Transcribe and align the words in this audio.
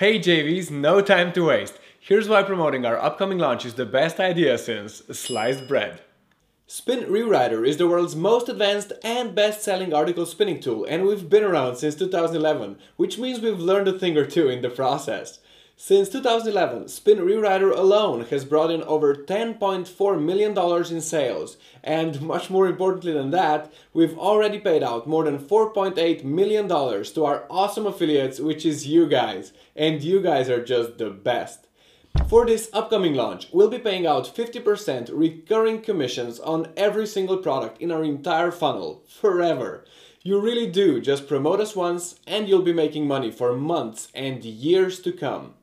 Hey 0.00 0.18
JVs, 0.18 0.70
no 0.70 1.02
time 1.02 1.30
to 1.34 1.44
waste. 1.44 1.78
Here's 2.00 2.26
why 2.26 2.42
promoting 2.42 2.86
our 2.86 2.96
upcoming 2.96 3.36
launch 3.36 3.66
is 3.66 3.74
the 3.74 3.84
best 3.84 4.18
idea 4.18 4.56
since 4.56 5.02
sliced 5.12 5.68
bread. 5.68 6.00
Spin 6.66 7.00
Rewriter 7.00 7.68
is 7.68 7.76
the 7.76 7.86
world's 7.86 8.16
most 8.16 8.48
advanced 8.48 8.94
and 9.04 9.34
best-selling 9.34 9.92
article 9.92 10.24
spinning 10.24 10.58
tool 10.58 10.86
and 10.86 11.04
we've 11.04 11.28
been 11.28 11.44
around 11.44 11.76
since 11.76 11.96
2011, 11.96 12.78
which 12.96 13.18
means 13.18 13.40
we've 13.40 13.60
learned 13.60 13.88
a 13.88 13.98
thing 13.98 14.16
or 14.16 14.24
two 14.24 14.48
in 14.48 14.62
the 14.62 14.70
process. 14.70 15.40
Since 15.82 16.10
2011, 16.10 16.88
Spin 16.88 17.20
Rewriter 17.20 17.74
alone 17.74 18.26
has 18.26 18.44
brought 18.44 18.70
in 18.70 18.82
over 18.82 19.14
$10.4 19.14 20.22
million 20.22 20.94
in 20.94 21.00
sales, 21.00 21.56
and 21.82 22.20
much 22.20 22.50
more 22.50 22.66
importantly 22.66 23.14
than 23.14 23.30
that, 23.30 23.72
we've 23.94 24.16
already 24.18 24.58
paid 24.58 24.82
out 24.82 25.06
more 25.06 25.24
than 25.24 25.38
$4.8 25.38 26.22
million 26.22 26.68
to 26.68 27.24
our 27.24 27.46
awesome 27.48 27.86
affiliates, 27.86 28.38
which 28.38 28.66
is 28.66 28.86
you 28.86 29.08
guys, 29.08 29.54
and 29.74 30.02
you 30.02 30.20
guys 30.20 30.50
are 30.50 30.62
just 30.62 30.98
the 30.98 31.08
best. 31.08 31.66
For 32.28 32.44
this 32.44 32.68
upcoming 32.74 33.14
launch, 33.14 33.48
we'll 33.50 33.70
be 33.70 33.78
paying 33.78 34.06
out 34.06 34.36
50% 34.36 35.08
recurring 35.14 35.80
commissions 35.80 36.38
on 36.40 36.74
every 36.76 37.06
single 37.06 37.38
product 37.38 37.80
in 37.80 37.90
our 37.90 38.04
entire 38.04 38.50
funnel, 38.50 39.02
forever. 39.08 39.86
You 40.22 40.40
really 40.40 40.66
do 40.66 41.00
just 41.00 41.26
promote 41.26 41.58
us 41.58 41.74
once 41.74 42.20
and 42.26 42.46
you'll 42.46 42.60
be 42.60 42.74
making 42.74 43.06
money 43.08 43.30
for 43.30 43.56
months 43.56 44.08
and 44.14 44.44
years 44.44 45.00
to 45.00 45.12
come. 45.12 45.54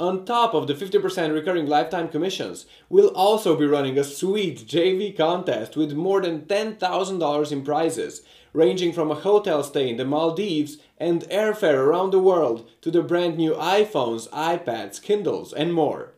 On 0.00 0.24
top 0.24 0.54
of 0.54 0.66
the 0.66 0.74
50% 0.74 1.32
recurring 1.32 1.66
lifetime 1.66 2.08
commissions, 2.08 2.66
we'll 2.88 3.14
also 3.14 3.54
be 3.54 3.64
running 3.64 3.96
a 3.96 4.02
sweet 4.02 4.66
JV 4.66 5.16
contest 5.16 5.76
with 5.76 5.92
more 5.92 6.20
than 6.20 6.46
$10,000 6.46 7.52
in 7.52 7.62
prizes, 7.62 8.22
ranging 8.52 8.92
from 8.92 9.12
a 9.12 9.14
hotel 9.14 9.62
stay 9.62 9.88
in 9.88 9.96
the 9.96 10.04
Maldives 10.04 10.78
and 10.98 11.22
airfare 11.28 11.76
around 11.76 12.10
the 12.10 12.18
world 12.18 12.68
to 12.80 12.90
the 12.90 13.02
brand 13.02 13.36
new 13.36 13.52
iPhones, 13.52 14.28
iPads, 14.30 15.00
Kindles, 15.00 15.52
and 15.52 15.72
more. 15.72 16.14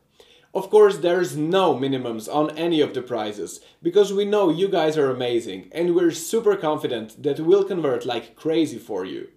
Of 0.55 0.71
course, 0.71 0.97
there's 0.97 1.37
no 1.37 1.75
minimums 1.75 2.35
on 2.35 2.57
any 2.57 2.81
of 2.81 2.95
the 2.95 3.03
prizes, 3.03 3.61
because 3.83 4.11
we 4.11 4.25
know 4.25 4.49
you 4.49 4.69
guys 4.69 4.97
are 4.97 5.11
amazing 5.11 5.69
and 5.71 5.95
we're 5.95 6.13
super 6.13 6.57
confident 6.57 7.23
that 7.23 7.41
we'll 7.41 7.65
convert 7.65 8.07
like 8.07 8.37
crazy 8.37 8.79
for 8.79 9.05
you. 9.05 9.29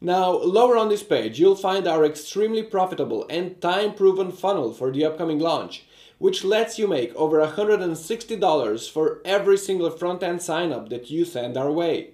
Now, 0.00 0.30
lower 0.30 0.76
on 0.76 0.90
this 0.90 1.02
page, 1.02 1.40
you'll 1.40 1.56
find 1.56 1.88
our 1.88 2.04
extremely 2.04 2.62
profitable 2.62 3.26
and 3.30 3.60
time-proven 3.60 4.32
funnel 4.32 4.72
for 4.72 4.92
the 4.92 5.04
upcoming 5.04 5.38
launch, 5.38 5.86
which 6.18 6.44
lets 6.44 6.78
you 6.78 6.86
make 6.86 7.14
over 7.14 7.38
$160 7.40 8.90
for 8.90 9.20
every 9.24 9.56
single 9.56 9.90
front-end 9.90 10.42
sign-up 10.42 10.90
that 10.90 11.10
you 11.10 11.24
send 11.24 11.56
our 11.56 11.72
way. 11.72 12.10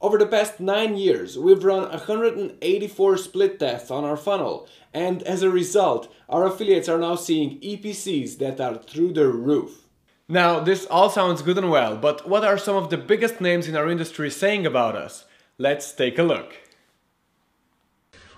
Over 0.00 0.18
the 0.18 0.26
past 0.26 0.60
9 0.60 0.96
years, 0.96 1.38
we've 1.38 1.64
run 1.64 1.88
184 1.88 3.16
split 3.16 3.58
tests 3.58 3.90
on 3.90 4.04
our 4.04 4.16
funnel, 4.16 4.68
and 4.92 5.22
as 5.22 5.42
a 5.42 5.50
result, 5.50 6.12
our 6.28 6.44
affiliates 6.44 6.88
are 6.88 6.98
now 6.98 7.14
seeing 7.14 7.60
EPCs 7.60 8.38
that 8.38 8.60
are 8.60 8.76
through 8.76 9.12
the 9.12 9.28
roof. 9.28 9.88
Now, 10.28 10.60
this 10.60 10.86
all 10.86 11.08
sounds 11.08 11.42
good 11.42 11.56
and 11.56 11.70
well, 11.70 11.96
but 11.96 12.28
what 12.28 12.44
are 12.44 12.58
some 12.58 12.76
of 12.76 12.90
the 12.90 12.98
biggest 12.98 13.40
names 13.40 13.68
in 13.68 13.76
our 13.76 13.88
industry 13.88 14.28
saying 14.28 14.66
about 14.66 14.96
us? 14.96 15.24
Let's 15.56 15.92
take 15.92 16.18
a 16.18 16.22
look. 16.22 16.54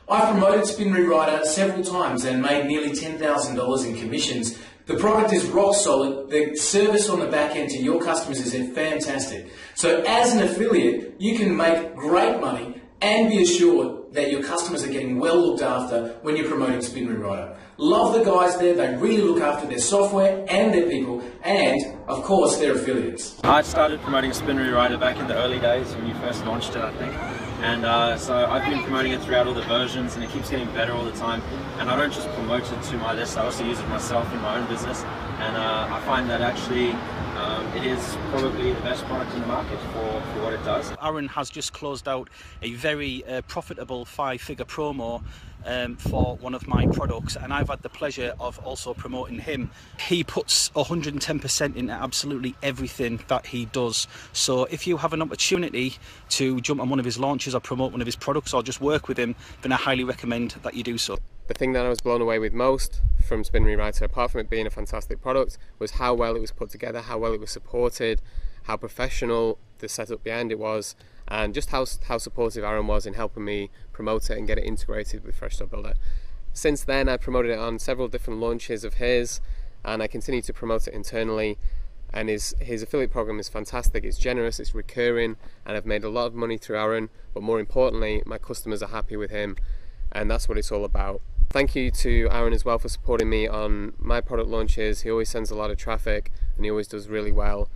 I've 0.07 0.33
promoted 0.33 0.67
Spin 0.67 0.93
Rewriter 0.93 1.45
several 1.45 1.83
times 1.83 2.25
and 2.25 2.43
made 2.43 2.67
nearly 2.67 2.91
$10,000 2.91 3.87
in 3.87 3.97
commissions. 3.97 4.59
The 4.85 4.97
product 4.97 5.33
is 5.33 5.47
rock 5.47 5.75
solid. 5.75 6.29
The 6.29 6.57
service 6.57 7.09
on 7.09 7.21
the 7.21 7.27
back 7.27 7.57
end 7.57 7.71
to 7.71 7.79
your 7.79 8.03
customers 8.03 8.41
is 8.41 8.75
fantastic. 8.75 9.49
So 9.75 10.03
as 10.07 10.35
an 10.35 10.43
affiliate, 10.43 11.15
you 11.19 11.39
can 11.39 11.57
make 11.57 11.95
great 11.95 12.39
money 12.39 12.83
and 13.01 13.31
be 13.31 13.43
assured 13.43 14.13
that 14.13 14.31
your 14.31 14.43
customers 14.43 14.85
are 14.85 14.93
getting 14.93 15.19
well 15.19 15.39
looked 15.39 15.63
after 15.63 16.19
when 16.21 16.37
you're 16.37 16.49
promoting 16.49 16.83
Spin 16.83 17.09
Rewriter. 17.09 17.57
Love 17.79 18.13
the 18.13 18.31
guys 18.31 18.59
there. 18.59 18.75
They 18.75 18.95
really 18.97 19.23
look 19.23 19.41
after 19.41 19.67
their 19.67 19.79
software 19.79 20.45
and 20.51 20.73
their 20.73 20.89
people 20.89 21.23
and, 21.43 21.81
of 22.09 22.23
course, 22.25 22.59
their 22.59 22.75
affiliates. 22.75 23.41
I 23.43 23.63
started 23.63 24.03
promoting 24.03 24.35
Spin 24.35 24.59
Rewriter 24.59 25.01
back 25.01 25.17
in 25.17 25.27
the 25.29 25.35
early 25.35 25.59
days 25.59 25.95
when 25.97 26.07
you 26.07 26.15
first 26.17 26.45
launched 26.45 26.77
it, 26.77 26.83
I 26.83 26.93
think. 26.93 27.54
And 27.65 27.87
uh, 27.87 28.19
so 28.19 28.45
I've 28.45 28.71
been 28.71 28.83
promoting 28.83 29.13
it 29.13 29.23
throughout 29.23 29.47
all 29.47 29.55
the 29.55 29.63
versions 29.63 30.17
and 30.17 30.23
it 30.23 30.29
keeps 30.29 30.51
getting 30.51 30.71
better 30.73 30.93
all 30.93 31.05
the 31.05 31.13
time. 31.13 31.41
And 31.79 31.89
I 31.89 31.97
don't 31.97 32.13
just 32.13 32.29
promote 32.35 32.71
it 32.71 32.83
to 32.83 32.99
my 32.99 33.15
list, 33.15 33.39
I 33.39 33.45
also 33.45 33.65
use 33.65 33.81
it 33.81 33.89
myself 33.89 34.31
in 34.35 34.41
my 34.43 34.59
own 34.59 34.69
business. 34.69 35.03
And 35.39 35.57
uh, 35.57 35.89
I 35.91 35.99
find 36.03 36.29
that 36.29 36.43
actually 36.43 36.91
um, 37.37 37.67
it 37.75 37.85
is 37.85 38.19
probably 38.31 38.75
the 38.75 38.81
best 38.83 39.07
product 39.07 39.33
in 39.33 39.41
the 39.41 39.47
market 39.47 39.79
for, 39.79 40.21
for 40.21 40.43
what 40.43 40.53
it 40.53 40.63
does. 40.63 40.93
Aaron 41.03 41.27
has 41.29 41.49
just 41.49 41.73
closed 41.73 42.07
out 42.07 42.29
a 42.61 42.75
very 42.75 43.25
uh, 43.25 43.41
profitable 43.49 44.05
five-figure 44.05 44.67
promo 44.67 45.23
um, 45.65 45.97
for 45.97 46.37
one 46.37 46.55
of 46.55 46.67
my 46.67 46.87
products 46.87 47.37
and 47.37 47.53
I've 47.53 47.69
had 47.69 47.83
the 47.83 47.89
pleasure 47.89 48.35
of 48.41 48.59
also 48.61 48.95
promoting 48.95 49.39
him. 49.39 49.71
He 49.99 50.25
puts 50.25 50.71
110% 50.71 51.77
into 51.77 51.93
absolutely 51.93 52.55
everything 52.63 53.21
that 53.29 53.47
he 53.47 53.67
does. 53.67 54.07
So 54.33 54.65
if 54.65 54.87
you 54.87 54.97
have 54.99 55.13
an 55.13 55.23
opportunity 55.23 55.95
to 56.31 56.61
jump 56.61 56.81
on 56.81 56.89
one 56.89 56.99
of 56.99 57.05
his 57.05 57.19
launches 57.19 57.55
or 57.55 57.61
promote 57.61 57.93
one 57.93 58.01
of 58.01 58.07
his 58.07 58.17
products 58.17 58.55
or 58.55 58.63
just 58.63 58.81
work 58.81 59.09
with 59.09 59.19
him, 59.19 59.35
then 59.63 59.73
I 59.73 59.77
highly 59.77 60.05
recommend 60.05 60.53
that 60.63 60.75
you 60.75 60.83
do 60.83 60.99
so. 60.99 61.19
The 61.47 61.55
thing 61.55 61.73
that 61.75 61.85
I 61.85 61.89
was 61.91 62.01
blown 62.01 62.23
away 62.23 62.39
with 62.39 62.55
most 62.55 63.03
from 63.27 63.45
Spin 63.45 63.65
Rewriter, 63.65 64.03
apart 64.03 64.31
from 64.31 64.41
it 64.41 64.51
being 64.51 64.67
a 64.67 64.71
fantastic 64.71 65.21
product, 65.21 65.59
was 65.79 65.93
how 65.93 66.15
well 66.15 66.37
it 66.37 66.41
was 66.41 66.53
put 66.53 66.71
together, 66.71 67.03
how 67.03 67.19
well 67.19 67.35
it 67.35 67.41
was 67.41 67.51
supported, 67.51 68.23
how 68.65 68.77
professional 68.77 69.59
the 69.79 69.89
setup 69.89 70.23
behind 70.23 70.51
it 70.51 70.59
was, 70.59 70.97
and 71.29 71.55
just 71.55 71.71
how, 71.71 71.87
how 72.09 72.19
supportive 72.19 72.65
Aaron 72.65 72.87
was 72.87 73.07
in 73.07 73.15
helping 73.15 73.45
me 73.45 73.71
promote 73.93 74.29
it 74.31 74.39
and 74.39 74.47
get 74.47 74.59
it 74.59 74.65
integrated 74.65 75.25
with 75.25 75.37
Fresh 75.37 75.57
Store 75.57 75.67
Builder. 75.67 75.95
Since 76.53 76.85
then, 76.85 77.09
I've 77.09 77.21
promoted 77.21 77.51
it 77.51 77.59
on 77.59 77.79
several 77.79 78.09
different 78.09 78.41
launches 78.41 78.85
of 78.85 78.95
his, 78.95 79.41
and 79.85 80.03
I 80.03 80.07
continue 80.07 80.43
to 80.43 80.53
promote 80.53 80.87
it 80.87 80.95
internally. 80.95 81.59
And 82.13 82.29
his, 82.29 82.55
his 82.61 82.83
affiliate 82.83 83.11
program 83.11 83.41
is 83.41 83.49
fantastic, 83.49 84.05
it's 84.05 84.19
generous, 84.19 84.61
it's 84.61 84.75
recurring, 84.75 85.37
and 85.67 85.77
I've 85.77 85.87
made 85.87 86.05
a 86.05 86.09
lot 86.09 86.27
of 86.27 86.35
money 86.35 86.57
through 86.57 86.79
Aaron, 86.79 87.11
but 87.33 87.43
more 87.43 87.59
importantly, 87.59 88.23
my 88.25 88.39
customers 88.39 88.83
are 88.85 88.89
happy 88.89 89.17
with 89.17 89.31
him, 89.31 89.57
and 90.13 90.31
that's 90.31 90.49
what 90.49 90.57
it's 90.57 90.71
all 90.71 90.85
about. 90.85 91.21
Thank 91.51 91.75
you 91.75 91.91
to 91.91 92.29
Aaron 92.31 92.53
as 92.53 92.65
well 92.65 92.79
for 92.79 92.89
supporting 92.89 93.29
me 93.29 93.49
on 93.49 93.95
my 93.99 94.21
product 94.21 94.49
launches. 94.49 95.01
He 95.01 95.11
always 95.11 95.29
sends 95.29 95.51
a 95.51 95.57
lot 95.57 95.73
of 95.73 95.77
traffic, 95.77 96.31
and 96.57 96.65
he 96.65 96.71
always 96.71 96.87
does 96.87 97.09
really 97.09 97.33
well 97.33 97.69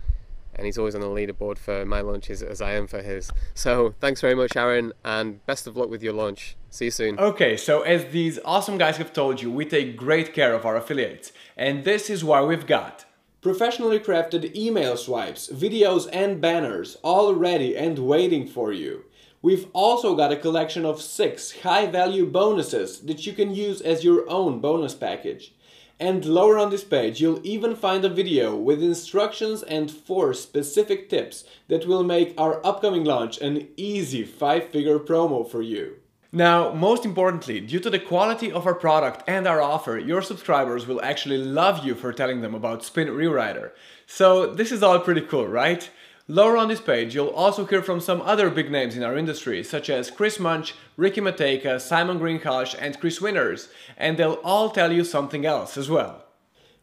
and 0.59 0.65
he's 0.65 0.77
always 0.77 0.93
on 0.93 1.01
the 1.01 1.07
leaderboard 1.07 1.57
for 1.57 1.85
my 1.85 2.01
launches 2.01 2.43
as 2.43 2.61
I 2.61 2.73
am 2.73 2.85
for 2.85 3.01
his. 3.01 3.31
So 3.53 3.95
thanks 3.99 4.21
very 4.21 4.35
much, 4.35 4.55
Aaron, 4.55 4.93
and 5.03 5.43
best 5.45 5.65
of 5.67 5.77
luck 5.77 5.89
with 5.89 6.03
your 6.03 6.13
launch. 6.13 6.57
See 6.69 6.85
you 6.85 6.91
soon. 6.91 7.17
Okay, 7.17 7.57
so 7.57 7.81
as 7.81 8.11
these 8.11 8.37
awesome 8.43 8.77
guys 8.77 8.97
have 8.97 9.13
told 9.13 9.41
you, 9.41 9.49
we 9.49 9.65
take 9.65 9.97
great 9.97 10.33
care 10.33 10.53
of 10.53 10.65
our 10.65 10.75
affiliates, 10.75 11.31
and 11.57 11.83
this 11.85 12.09
is 12.09 12.23
why 12.23 12.43
we've 12.43 12.67
got 12.67 13.05
professionally 13.41 13.99
crafted 13.99 14.53
email 14.53 14.97
swipes, 14.97 15.47
videos, 15.47 16.09
and 16.11 16.41
banners 16.41 16.97
all 17.03 17.33
ready 17.33 17.75
and 17.75 17.97
waiting 17.97 18.45
for 18.45 18.73
you. 18.73 19.05
We've 19.41 19.67
also 19.71 20.15
got 20.15 20.33
a 20.33 20.37
collection 20.37 20.85
of 20.85 21.01
six 21.01 21.61
high 21.61 21.87
value 21.87 22.25
bonuses 22.25 22.99
that 23.01 23.25
you 23.25 23.31
can 23.31 23.55
use 23.55 23.79
as 23.79 24.03
your 24.03 24.29
own 24.29 24.59
bonus 24.59 24.93
package. 24.93 25.53
And 25.99 26.23
lower 26.23 26.57
on 26.57 26.69
this 26.69 26.85
page, 26.85 27.19
you'll 27.19 27.45
even 27.45 27.75
find 27.75 28.05
a 28.05 28.09
video 28.09 28.55
with 28.55 28.81
instructions 28.81 29.63
and 29.63 29.91
4 29.91 30.33
specific 30.33 31.09
tips 31.09 31.43
that 31.67 31.85
will 31.85 32.03
make 32.03 32.33
our 32.37 32.65
upcoming 32.65 33.03
launch 33.03 33.37
an 33.39 33.67
easy 33.75 34.25
5-figure 34.25 34.99
promo 34.99 35.45
for 35.49 35.61
you. 35.61 35.97
Now, 36.31 36.71
most 36.71 37.05
importantly, 37.05 37.59
due 37.59 37.79
to 37.79 37.89
the 37.89 37.99
quality 37.99 38.51
of 38.51 38.67
our 38.67 38.75
product 38.75 39.27
and 39.27 39.47
our 39.47 39.61
offer, 39.61 39.97
your 39.97 40.21
subscribers 40.21 40.85
will 40.87 41.01
actually 41.01 41.39
love 41.39 41.83
you 41.83 41.95
for 41.95 42.13
telling 42.13 42.41
them 42.41 42.53
about 42.53 42.83
Spin 42.83 43.07
Rewriter. 43.07 43.71
So 44.05 44.53
this 44.53 44.71
is 44.71 44.83
all 44.83 44.99
pretty 44.99 45.21
cool, 45.21 45.47
right? 45.47 45.89
Lower 46.31 46.57
on 46.57 46.67
this 46.67 46.79
page, 46.79 47.15
you'll 47.15 47.29
also 47.29 47.65
hear 47.65 47.81
from 47.81 47.99
some 47.99 48.21
other 48.21 48.51
big 48.51 48.69
names 48.69 48.95
in 48.95 49.01
our 49.01 49.17
industry, 49.17 49.63
such 49.63 49.89
as 49.89 50.11
Chris 50.11 50.39
Munch, 50.39 50.75
Ricky 50.95 51.21
Matejka, 51.21 51.81
Simon 51.81 52.19
Greenhalgh, 52.19 52.75
and 52.79 52.99
Chris 52.99 53.19
Winners, 53.19 53.69
and 53.97 54.15
they'll 54.15 54.39
all 54.43 54.69
tell 54.69 54.93
you 54.93 55.03
something 55.03 55.43
else 55.43 55.75
as 55.75 55.89
well. 55.89 56.25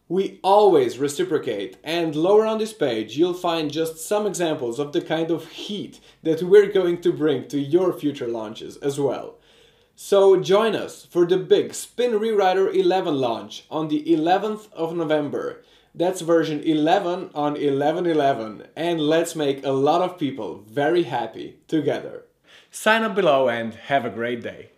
We 0.09 0.41
always 0.43 0.99
reciprocate, 0.99 1.77
and 1.85 2.17
lower 2.17 2.45
on 2.45 2.59
this 2.59 2.73
page 2.73 3.17
you'll 3.17 3.35
find 3.35 3.71
just 3.71 3.99
some 3.99 4.27
examples 4.27 4.81
of 4.81 4.93
the 4.93 5.01
kind 5.01 5.31
of 5.31 5.47
heat 5.47 6.01
that 6.25 6.43
we're 6.43 6.73
going 6.73 7.01
to 7.03 7.13
bring 7.13 7.47
to 7.47 7.61
your 7.61 7.93
future 7.93 8.27
launches 8.27 8.77
as 8.79 8.99
well. 8.99 9.37
So 9.95 10.41
join 10.41 10.75
us 10.75 11.07
for 11.07 11.25
the 11.25 11.37
big 11.37 11.73
Spin 11.73 12.19
Rewriter 12.19 12.75
11 12.75 13.15
launch 13.15 13.65
on 13.71 13.87
the 13.87 14.03
11th 14.07 14.73
of 14.73 14.97
November. 14.97 15.63
That's 15.97 16.21
version 16.21 16.63
11 16.63 17.31
on 17.35 17.57
11.11 17.57 18.67
and 18.77 19.01
let's 19.01 19.35
make 19.35 19.65
a 19.65 19.71
lot 19.71 20.03
of 20.03 20.19
people 20.19 20.63
very 20.69 21.05
happy 21.05 21.57
together. 21.69 22.25
Sign 22.71 23.03
up 23.03 23.15
below 23.15 23.49
and 23.49 23.73
have 23.75 24.05
a 24.05 24.11
great 24.11 24.43
day. 24.43 24.73